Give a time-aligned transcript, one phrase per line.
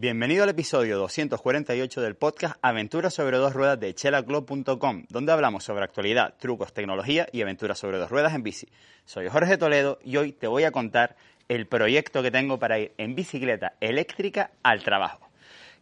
[0.00, 5.84] Bienvenido al episodio 248 del podcast Aventuras sobre dos ruedas de chelaclub.com, donde hablamos sobre
[5.84, 8.66] actualidad, trucos, tecnología y aventuras sobre dos ruedas en bici.
[9.04, 11.16] Soy Jorge Toledo y hoy te voy a contar
[11.48, 15.28] el proyecto que tengo para ir en bicicleta eléctrica al trabajo.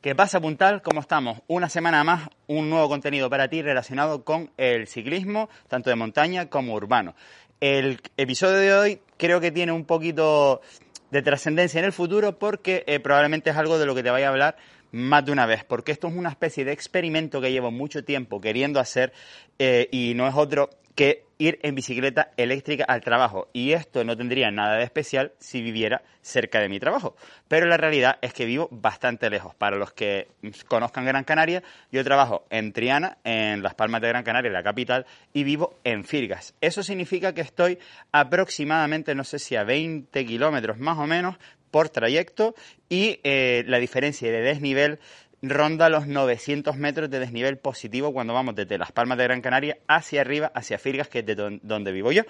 [0.01, 0.83] ¿Qué pasa, Puntal?
[0.83, 1.39] ¿Cómo estamos?
[1.47, 6.51] Una semana más, un nuevo contenido para ti relacionado con el ciclismo, tanto de montaña
[6.51, 7.15] como urbano.
[7.61, 10.61] El episodio de hoy creo que tiene un poquito
[11.11, 14.27] de trascendencia en el futuro porque eh, probablemente es algo de lo que te vaya
[14.27, 14.57] a hablar
[14.91, 18.41] más de una vez, porque esto es una especie de experimento que llevo mucho tiempo
[18.41, 19.13] queriendo hacer
[19.59, 23.49] eh, y no es otro que ir en bicicleta eléctrica al trabajo.
[23.53, 27.17] Y esto no tendría nada de especial si viviera cerca de mi trabajo.
[27.47, 29.55] Pero la realidad es que vivo bastante lejos.
[29.55, 30.29] Para los que
[30.67, 35.07] conozcan Gran Canaria, yo trabajo en Triana, en Las Palmas de Gran Canaria, la capital,
[35.33, 36.55] y vivo en Firgas.
[36.61, 37.79] Eso significa que estoy
[38.13, 41.37] aproximadamente, no sé si a 20 kilómetros más o menos
[41.71, 42.55] por trayecto
[42.89, 44.99] y eh, la diferencia de desnivel
[45.43, 49.79] ronda los 900 metros de desnivel positivo cuando vamos desde Las Palmas de Gran Canaria
[49.87, 52.23] hacia arriba, hacia Firgas, que es de donde vivo yo.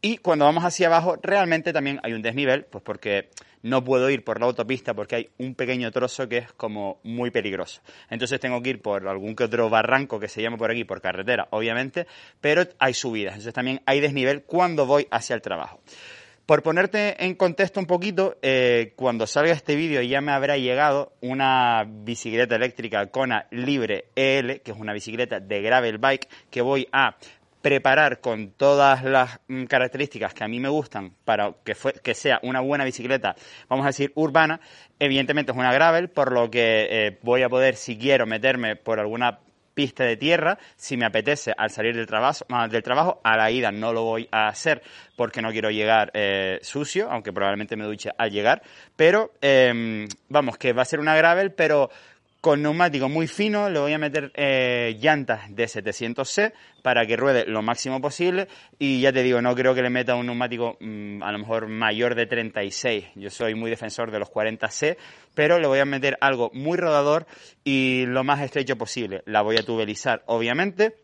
[0.00, 3.30] Y cuando vamos hacia abajo, realmente también hay un desnivel, pues porque
[3.62, 7.30] no puedo ir por la autopista porque hay un pequeño trozo que es como muy
[7.30, 7.80] peligroso.
[8.08, 11.00] Entonces tengo que ir por algún que otro barranco que se llama por aquí, por
[11.00, 12.06] carretera, obviamente,
[12.40, 13.34] pero hay subidas.
[13.34, 15.80] Entonces también hay desnivel cuando voy hacia el trabajo.
[16.48, 21.12] Por ponerte en contexto un poquito, eh, cuando salga este vídeo ya me habrá llegado
[21.20, 26.88] una bicicleta eléctrica Kona Libre EL, que es una bicicleta de gravel bike que voy
[26.90, 27.16] a
[27.60, 32.60] preparar con todas las mm, características que a mí me gustan para que, sea una
[32.60, 33.36] buena bicicleta,
[33.68, 34.58] vamos a decir, urbana.
[34.98, 39.00] Evidentemente es una gravel, por lo que eh, voy a poder, si quiero, meterme por
[39.00, 39.40] alguna
[39.78, 43.70] pista de tierra, si me apetece al salir del trabajo, del trabajo, a la ida
[43.70, 44.82] no lo voy a hacer
[45.14, 48.60] porque no quiero llegar eh, sucio, aunque probablemente me duche al llegar,
[48.96, 51.90] pero em, vamos, que va a ser una gravel, pero
[52.40, 57.44] con neumático muy fino, le voy a meter eh, llantas de 700C para que ruede
[57.46, 58.46] lo máximo posible
[58.78, 61.66] y ya te digo, no creo que le meta un neumático mm, a lo mejor
[61.66, 64.96] mayor de 36, yo soy muy defensor de los 40C,
[65.34, 67.26] pero le voy a meter algo muy rodador
[67.64, 69.22] y lo más estrecho posible.
[69.26, 70.96] La voy a tubelizar, obviamente,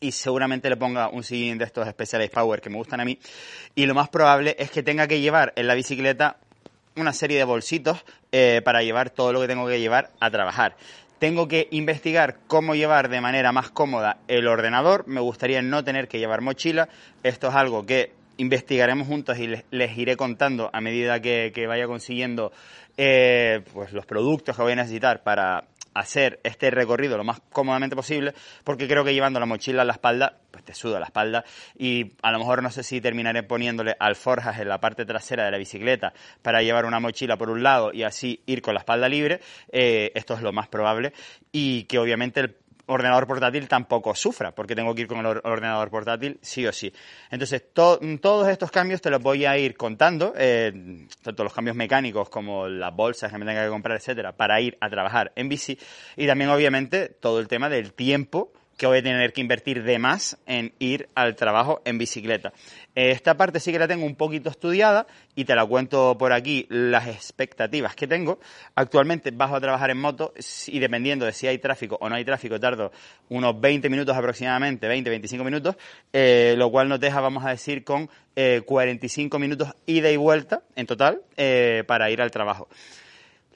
[0.00, 3.18] y seguramente le ponga un sillín de estos Specialized Power que me gustan a mí.
[3.74, 6.38] Y lo más probable es que tenga que llevar en la bicicleta
[6.96, 10.76] una serie de bolsitos eh, para llevar todo lo que tengo que llevar a trabajar.
[11.18, 15.06] Tengo que investigar cómo llevar de manera más cómoda el ordenador.
[15.06, 16.88] Me gustaría no tener que llevar mochila.
[17.22, 22.50] Esto es algo que investigaremos juntos y les, iré contando a medida que, vaya consiguiendo
[22.96, 25.64] eh, pues los productos que voy a necesitar para
[25.94, 29.92] hacer este recorrido lo más cómodamente posible, porque creo que llevando la mochila a la
[29.92, 31.44] espalda, pues te suda la espalda
[31.76, 35.50] y a lo mejor no sé si terminaré poniéndole alforjas en la parte trasera de
[35.50, 39.08] la bicicleta para llevar una mochila por un lado y así ir con la espalda
[39.08, 41.12] libre, eh, esto es lo más probable
[41.50, 42.56] y que obviamente el
[42.86, 46.92] ordenador portátil tampoco sufra, porque tengo que ir con el ordenador portátil sí o sí.
[47.30, 52.28] Entonces, todos estos cambios te los voy a ir contando, eh, tanto los cambios mecánicos
[52.28, 55.78] como las bolsas que me tenga que comprar, etcétera, para ir a trabajar en bici.
[56.16, 59.98] Y también, obviamente, todo el tema del tiempo que voy a tener que invertir de
[59.98, 62.52] más en ir al trabajo en bicicleta.
[62.94, 66.66] Esta parte sí que la tengo un poquito estudiada y te la cuento por aquí
[66.68, 68.38] las expectativas que tengo.
[68.74, 70.34] Actualmente bajo a trabajar en moto
[70.66, 72.92] y dependiendo de si hay tráfico o no hay tráfico tardo
[73.28, 75.76] unos 20 minutos aproximadamente, 20-25 minutos,
[76.12, 80.62] eh, lo cual nos deja, vamos a decir, con 45 eh, minutos ida y vuelta
[80.76, 82.68] en total eh, para ir al trabajo.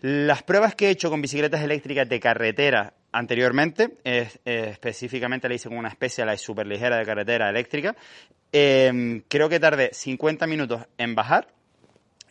[0.00, 3.96] Las pruebas que he hecho con bicicletas eléctricas de carretera anteriormente,
[4.44, 7.96] específicamente la hice con una especie de super ligera de carretera eléctrica,
[8.52, 11.48] Em, creo que tardé 50 minutos en bajar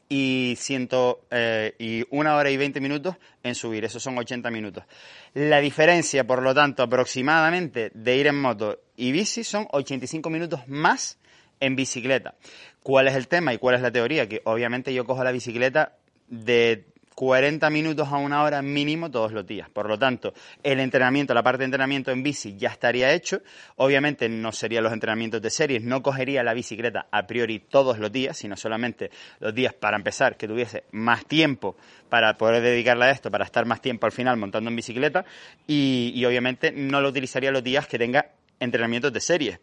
[0.07, 3.85] y, ciento, eh, y una hora y 20 minutos en subir.
[3.85, 4.85] Esos son 80 minutos.
[5.33, 10.67] La diferencia, por lo tanto, aproximadamente de ir en moto y bici son 85 minutos
[10.67, 11.19] más
[11.59, 12.35] en bicicleta.
[12.81, 14.27] ¿Cuál es el tema y cuál es la teoría?
[14.27, 15.97] Que obviamente yo cojo la bicicleta
[16.27, 16.85] de
[17.15, 19.69] 40 minutos a una hora mínimo todos los días.
[19.69, 23.41] Por lo tanto, el entrenamiento, la parte de entrenamiento en bici ya estaría hecho.
[23.77, 28.11] Obviamente no serían los entrenamientos de series, no cogería la bicicleta a priori todos los
[28.11, 29.09] días, sino solamente
[29.39, 31.77] los días para empezar, que tuviese más tiempo
[32.09, 35.25] para poder dedicarle a esto, para estar más tiempo al final montando en bicicleta
[35.65, 39.59] y, y obviamente no lo utilizaría los días que tenga entrenamientos de series.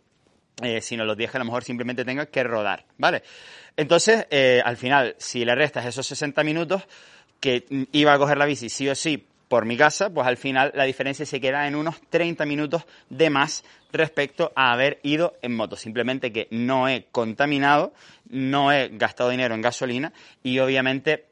[0.60, 3.22] Eh, sino los días que a lo mejor simplemente tenga que rodar, ¿vale?
[3.75, 6.82] Entonces, eh, al final, si le restas esos 60 minutos,
[7.43, 10.73] que iba a coger la bici sí o sí por mi casa, pues al final
[10.75, 15.55] la diferencia se queda en unos 30 minutos de más respecto a haber ido en
[15.55, 15.77] moto.
[15.77, 17.93] Simplemente que no he contaminado,
[18.31, 20.12] no he gastado dinero en gasolina
[20.43, 21.27] y obviamente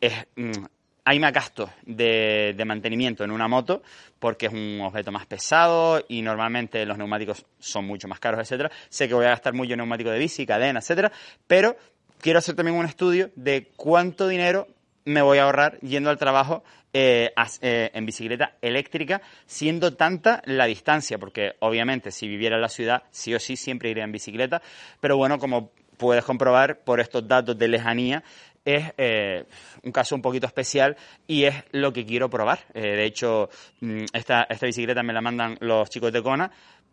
[0.00, 0.64] es, mm,
[1.04, 3.82] hay más gastos de, mantenimiento en una moto
[4.18, 8.70] porque es un objeto más pesado y normalmente los neumáticos son mucho más caros, etcétera.
[8.88, 11.12] Sé que voy a gastar mucho en neumático de bici, cadena, etcétera,
[11.46, 11.76] pero
[12.18, 14.66] quiero hacer también un estudio de cuánto dinero
[15.04, 16.62] me voy a ahorrar yendo al trabajo
[16.92, 22.68] eh, eh, en bicicleta eléctrica, siendo tanta la distancia, porque obviamente si viviera en la
[22.68, 24.60] ciudad, sí o sí siempre iría en bicicleta,
[25.00, 28.24] pero bueno, como puedes comprobar por estos datos de lejanía,
[28.64, 29.44] es eh,
[29.84, 32.66] un caso un poquito especial y es lo que quiero probar.
[32.74, 33.48] de hecho,
[33.80, 36.50] mm, esta, esta bicicleta me la mandan los chicos de Kona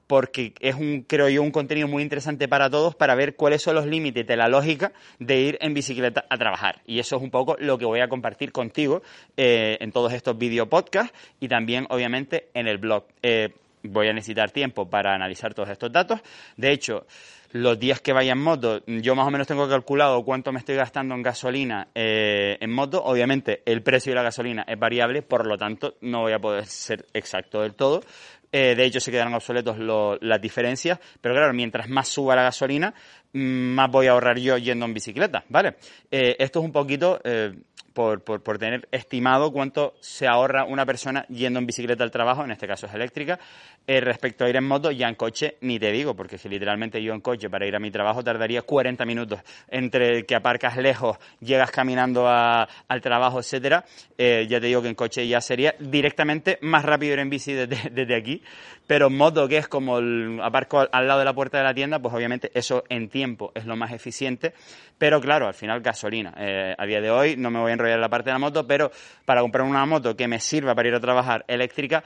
[0.07, 3.75] porque es un, creo yo, un contenido muy interesante para todos para ver cuáles son
[3.75, 6.81] los límites de la lógica de ir en bicicleta a trabajar.
[6.85, 9.01] Y eso es un poco lo que voy a compartir contigo
[9.35, 13.03] eh, en todos estos video podcasts y también, obviamente, en el blog.
[13.21, 13.49] Eh,
[13.83, 16.21] voy a necesitar tiempo para analizar todos estos datos.
[16.55, 17.05] De hecho,
[17.53, 20.75] los días que vaya en moto, yo más o menos tengo calculado cuánto me estoy
[20.75, 23.03] gastando en gasolina eh, en moto.
[23.03, 26.65] Obviamente, el precio de la gasolina es variable, por lo tanto, no voy a poder
[26.65, 28.01] ser exacto del todo.
[28.51, 29.77] Eh, de hecho, se quedarán obsoletos
[30.21, 32.93] las diferencias, pero claro, mientras más suba la gasolina,
[33.33, 35.75] más voy a ahorrar yo yendo en bicicleta, ¿vale?
[36.11, 37.53] Eh, esto es un poquito eh,
[37.93, 42.51] por, por, tener estimado cuánto se ahorra una persona yendo en bicicleta al trabajo, en
[42.51, 43.39] este caso es eléctrica,
[43.87, 47.01] eh, respecto a ir en moto, ya en coche ni te digo, porque si literalmente
[47.01, 51.17] yo en coche para ir a mi trabajo tardaría 40 minutos entre que aparcas lejos,
[51.39, 53.83] llegas caminando al trabajo, etcétera,
[54.17, 57.89] ya te digo que en coche ya sería directamente más rápido ir en bici desde,
[57.91, 58.43] desde aquí,
[58.85, 61.63] pero en moto, que es como el aparco al, al lado de la puerta de
[61.63, 63.09] la tienda, pues obviamente eso en
[63.53, 64.53] es lo más eficiente,
[64.97, 66.33] pero claro, al final gasolina.
[66.37, 68.39] Eh, a día de hoy no me voy a enrollar en la parte de la
[68.39, 68.91] moto, pero
[69.25, 72.03] para comprar una moto que me sirva para ir a trabajar eléctrica,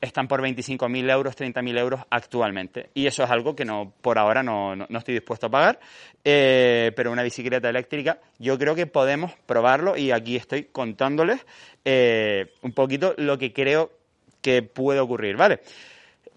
[0.00, 2.90] están por 25.000 euros, 30.000 euros actualmente.
[2.94, 5.80] Y eso es algo que no, por ahora no, no, estoy dispuesto a pagar.
[6.24, 11.44] Eh, pero una bicicleta eléctrica, yo creo que podemos probarlo y aquí estoy contándoles
[11.84, 13.90] eh, un poquito lo que creo
[14.42, 15.60] que puede ocurrir, ¿vale?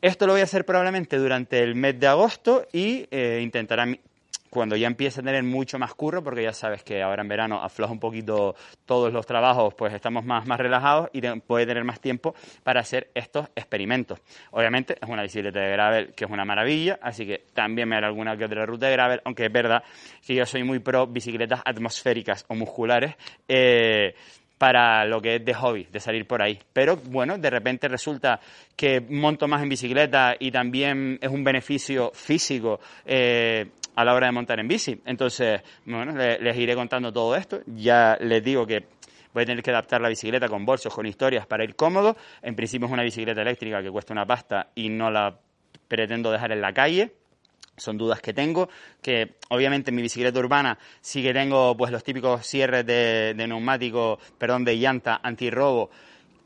[0.01, 3.99] Esto lo voy a hacer probablemente durante el mes de agosto y eh, intentaré
[4.49, 7.61] cuando ya empiece a tener mucho más curro, porque ya sabes que ahora en verano
[7.61, 8.55] afloja un poquito
[8.85, 13.09] todos los trabajos, pues estamos más, más relajados y puede tener más tiempo para hacer
[13.13, 14.19] estos experimentos.
[14.51, 18.07] Obviamente es una bicicleta de gravel que es una maravilla, así que también me haré
[18.07, 19.83] alguna que otra ruta de gravel, aunque es verdad
[20.25, 23.15] que yo soy muy pro bicicletas atmosféricas o musculares.
[23.47, 24.13] Eh,
[24.59, 26.59] para lo que es de hobby, de salir por ahí.
[26.73, 28.39] Pero bueno, de repente resulta
[28.75, 33.67] que monto más en bicicleta y también es un beneficio físico eh,
[33.99, 35.01] a la hora de montar en bici.
[35.05, 37.59] Entonces, bueno, les, iré contando todo esto.
[37.65, 38.85] Ya les digo que
[39.33, 42.15] voy a tener que adaptar la bicicleta con bolsos, con historias para ir cómodo.
[42.41, 45.37] En principio es una bicicleta eléctrica que cuesta una pasta y no la
[45.89, 47.11] pretendo dejar en la calle
[47.75, 48.67] son dudas que tengo,
[49.01, 53.47] que obviamente en mi bicicleta urbana sí que tengo pues los típicos cierres de, de
[53.47, 55.89] neumático, perdón, de llanta antirrobo,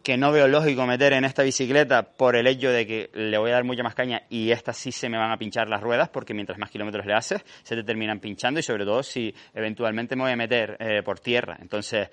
[0.04, 3.52] que no veo lógico meter en esta bicicleta por el hecho de que le voy
[3.52, 6.10] a dar mucha más caña y estas sí se me van a pinchar las ruedas
[6.10, 10.18] porque mientras más kilómetros le haces se te terminan pinchando y sobre todo si eventualmente
[10.18, 11.58] me voy a meter eh, por tierra.
[11.62, 12.10] Entonces,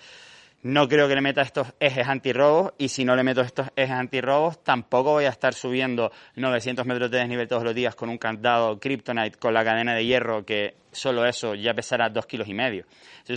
[0.62, 3.97] no creo que le meta estos ejes antirrobos y si no le meto estos ejes
[3.97, 8.18] antirrobos tampoco voy a estar subiendo 900 metros de desnivel todos los días con un
[8.18, 12.54] candado Kryptonite con la cadena de hierro que solo eso ya pesará dos kilos y
[12.54, 12.85] medio.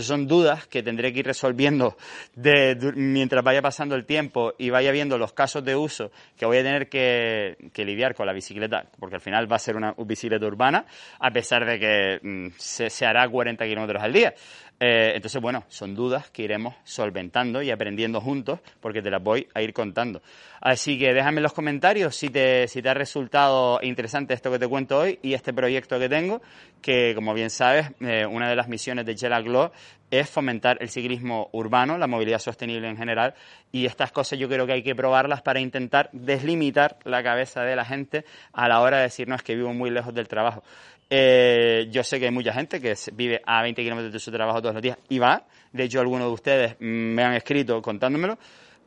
[0.00, 1.96] Son dudas que tendré que ir resolviendo
[2.34, 6.58] de, mientras vaya pasando el tiempo y vaya viendo los casos de uso que voy
[6.58, 9.94] a tener que, que, lidiar con la bicicleta, porque al final va a ser una
[9.98, 10.84] bicicleta urbana,
[11.18, 14.34] a pesar de que mm, se, se hará 40 kilómetros al día.
[14.80, 19.46] Eh, entonces, bueno, son dudas que iremos solventando y aprendiendo juntos porque te las voy
[19.54, 20.20] a ir contando.
[20.60, 24.58] Así que déjame en los comentarios si te, si te ha resultado interesante esto que
[24.58, 26.42] te cuento hoy y este proyecto que tengo,
[26.82, 29.70] que como bien sabes, eh, una de las misiones de Chela Glow
[30.10, 33.34] es fomentar el ciclismo urbano, la movilidad sostenible en general,
[33.72, 37.76] y estas cosas yo creo que hay que probarlas para intentar deslimitar la cabeza de
[37.76, 40.62] la gente a la hora de decir, no, es que vivo muy lejos del trabajo.
[41.10, 44.60] Eh, yo sé que hay mucha gente que vive a 20 kilómetros de su trabajo
[44.60, 45.44] todos los días y va.
[45.72, 48.38] De hecho, algunos de ustedes me han escrito contándomelo.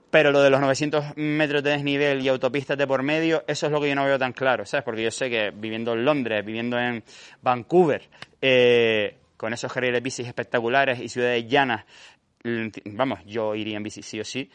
[0.09, 3.71] Pero lo de los 900 metros de desnivel y autopistas de por medio, eso es
[3.71, 4.83] lo que yo no veo tan claro, ¿sabes?
[4.83, 7.03] Porque yo sé que viviendo en Londres, viviendo en
[7.41, 8.03] Vancouver,
[8.41, 11.85] eh, con esos carriles bicis espectaculares y ciudades llanas,
[12.85, 14.49] vamos, yo iría en bici sí o sí,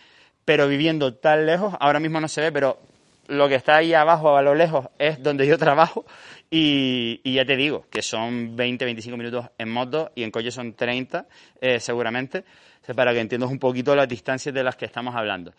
[0.45, 2.81] pero viviendo tan lejos, ahora mismo no se ve, pero
[3.33, 6.05] lo que está ahí abajo a lo lejos es donde yo trabajo
[6.51, 10.75] y, ya te digo que son 20, 25 minutos en moto y en coche son
[10.75, 11.27] 30
[11.61, 12.45] eh, seguramente,
[12.95, 15.55] para que entiendas un poquito las distancias de las que estamos hablando.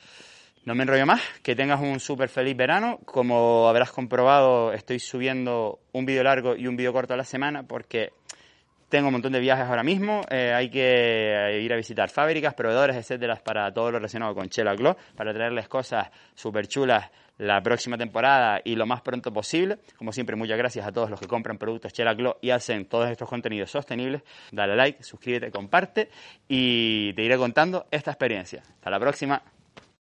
[0.66, 3.00] No me enrollo más, que tengas un súper feliz verano.
[3.04, 7.64] Como habrás comprobado, estoy subiendo un vídeo largo y un vídeo corto a la semana
[7.64, 8.14] porque
[8.94, 12.96] tengo un montón de viajes ahora mismo, eh, hay que ir a visitar fábricas, proveedores,
[12.96, 17.10] etcétera, para todo lo relacionado con Chela Glow, para traerles cosas súper chulas
[17.40, 19.80] la próxima temporada y lo más pronto posible.
[19.98, 23.10] Como siempre, muchas gracias a todos los que compran productos Chela Glow y hacen todos
[23.10, 24.22] estos contenidos sostenibles.
[24.52, 26.10] Dale like, suscríbete, comparte
[26.48, 28.62] y te iré contando esta experiencia.
[28.62, 29.42] Hasta la próxima.